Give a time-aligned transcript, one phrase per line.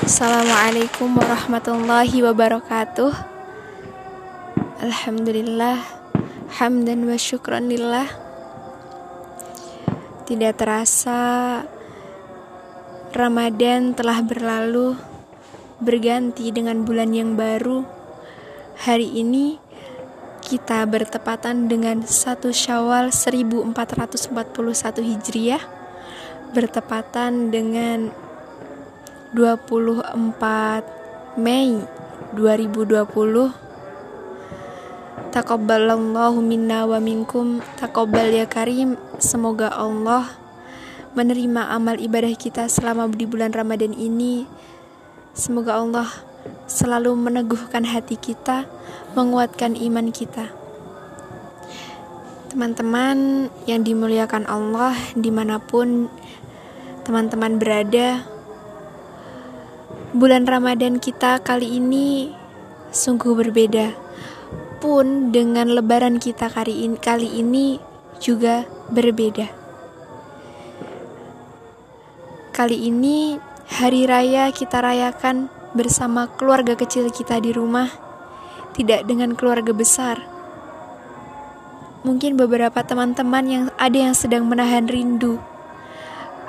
[0.00, 3.12] Assalamualaikum warahmatullahi wabarakatuh.
[4.80, 5.76] Alhamdulillah
[6.56, 8.08] Hamdan wa syukran lillah.
[10.24, 11.20] Tidak terasa
[13.12, 14.96] Ramadan telah berlalu
[15.84, 17.84] Berganti dengan bulan yang baru.
[18.80, 19.60] Hari ini
[20.40, 24.32] kita bertepatan dengan satu Syawal 1441
[25.04, 25.60] Hijriah
[26.56, 28.29] bertepatan dengan
[29.32, 31.78] 24 Mei
[32.34, 33.70] 2020
[35.30, 37.62] Taqabbalallahu minna wa minkum.
[37.78, 38.98] Taqabbal ya karim.
[39.22, 40.26] Semoga Allah
[41.14, 44.50] menerima amal ibadah kita selama di bulan Ramadan ini.
[45.30, 46.10] Semoga Allah
[46.66, 48.66] selalu meneguhkan hati kita
[49.10, 50.54] Menguatkan iman kita.
[52.46, 56.06] Teman-teman yang dimuliakan Allah di mana pun
[57.02, 58.22] teman-teman berada
[60.10, 62.34] Bulan Ramadan kita kali ini
[62.90, 63.94] sungguh berbeda.
[64.82, 67.78] Pun dengan lebaran kita kali ini, kali ini
[68.18, 69.46] juga berbeda.
[72.50, 73.38] Kali ini
[73.70, 75.46] hari raya kita rayakan
[75.78, 77.86] bersama keluarga kecil kita di rumah,
[78.74, 80.18] tidak dengan keluarga besar.
[82.02, 85.38] Mungkin beberapa teman-teman yang ada yang sedang menahan rindu,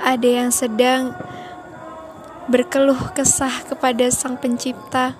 [0.02, 1.14] ada yang sedang
[2.50, 5.14] berkeluh kesah kepada Sang Pencipta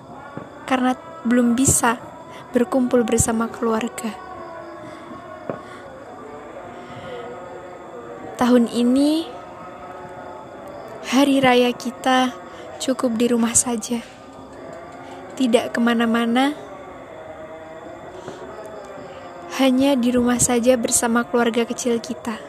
[0.66, 2.02] karena belum bisa
[2.50, 4.10] berkumpul bersama keluarga.
[8.42, 9.22] Tahun ini,
[11.14, 12.34] hari raya kita
[12.82, 14.02] cukup di rumah saja,
[15.38, 16.58] tidak ke mana-mana,
[19.62, 22.40] hanya di rumah saja bersama keluarga kecil kita.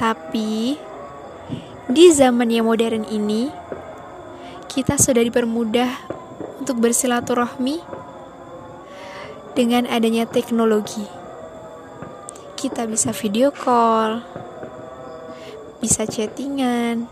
[0.00, 0.80] Tapi,
[1.84, 3.52] di zaman yang modern ini,
[4.72, 6.08] kita sudah dipermudah
[6.64, 7.84] untuk bersilaturahmi
[9.52, 11.04] dengan adanya teknologi.
[12.56, 14.24] Kita bisa video call,
[15.84, 17.04] bisa chattingan,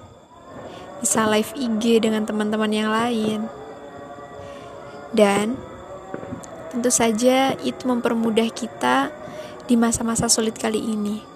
[1.04, 3.46] bisa live IG dengan teman-teman yang lain.
[5.12, 5.60] Dan
[6.72, 9.12] tentu saja itu mempermudah kita
[9.68, 11.31] di masa-masa sulit kali ini.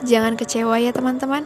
[0.00, 1.44] Jangan kecewa ya teman-teman.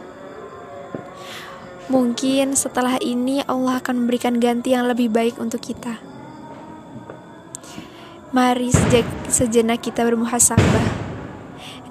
[1.91, 5.99] Mungkin setelah ini Allah akan memberikan ganti yang lebih baik untuk kita.
[8.31, 10.87] Mari sejak sejenak kita bermuhasabah.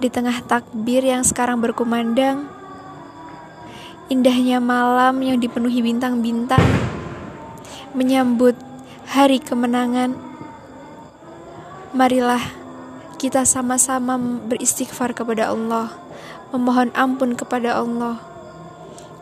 [0.01, 2.49] Di tengah takbir yang sekarang berkumandang,
[4.09, 6.65] indahnya malam yang dipenuhi bintang-bintang,
[7.95, 8.59] menyambut
[9.09, 10.17] hari kemenangan.
[11.95, 12.43] Marilah
[13.17, 16.04] kita sama-sama beristighfar kepada Allah
[16.55, 18.23] memohon ampun kepada Allah.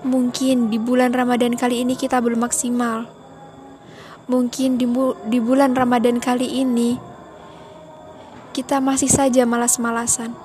[0.04, 3.09] Mungkin di bulan Ramadan kali ini kita belum maksimal.
[4.28, 4.84] Mungkin di,
[5.32, 7.00] di bulan Ramadan kali ini
[8.53, 10.37] kita masih saja malas-malasan.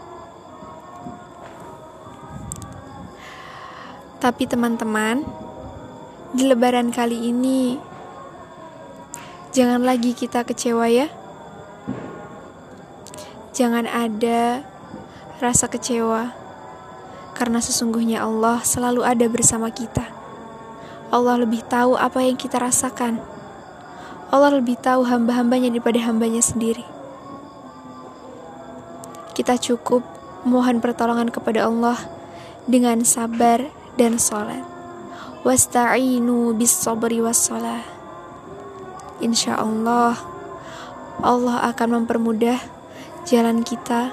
[4.24, 5.28] Tapi teman-teman,
[6.32, 7.76] di lebaran kali ini
[9.52, 11.12] jangan lagi kita kecewa ya.
[13.52, 14.64] Jangan ada
[15.42, 16.47] rasa kecewa
[17.38, 20.10] karena sesungguhnya Allah selalu ada bersama kita.
[21.14, 23.22] Allah lebih tahu apa yang kita rasakan.
[24.34, 26.84] Allah lebih tahu hamba-hambanya daripada hambanya sendiri.
[29.38, 30.02] Kita cukup
[30.50, 32.02] mohon pertolongan kepada Allah
[32.66, 33.70] dengan sabar
[34.02, 34.66] dan sholat.
[35.46, 37.86] Wasta'inu bis sabri was sholat.
[39.22, 40.18] Insya Allah,
[41.22, 42.60] Allah akan mempermudah
[43.30, 44.12] jalan kita.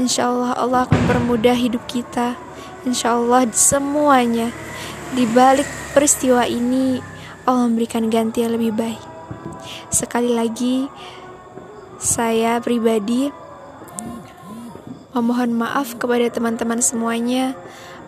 [0.00, 2.34] Insya Allah, Allah akan mempermudah hidup kita
[2.82, 4.50] Insya Allah semuanya
[5.14, 6.98] di balik peristiwa ini
[7.46, 9.02] Allah memberikan ganti yang lebih baik.
[9.86, 10.90] Sekali lagi
[12.02, 13.30] saya pribadi
[15.14, 17.54] memohon maaf kepada teman-teman semuanya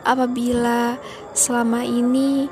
[0.02, 0.98] apabila
[1.38, 2.50] selama ini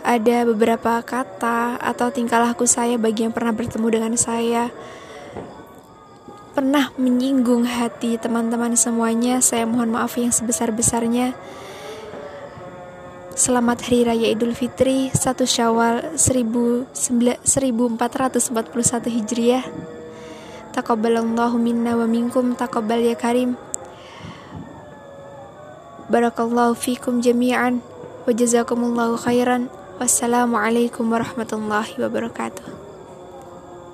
[0.00, 4.72] ada beberapa kata atau tingkah laku saya bagi yang pernah bertemu dengan saya
[6.52, 11.32] pernah menyinggung hati teman-teman semuanya, saya mohon maaf yang sebesar-besarnya.
[13.32, 15.16] Selamat Hari Raya Idul Fitri 1
[15.48, 17.96] Syawal 1441
[19.08, 19.64] Hijriah.
[20.76, 23.56] Taqabbalallahu minna wa minkum taqabbal ya karim.
[26.12, 27.80] Barakallahu fikum jami'an
[28.28, 29.72] wa jazakumullahu khairan.
[29.96, 32.81] Wassalamualaikum warahmatullahi wabarakatuh.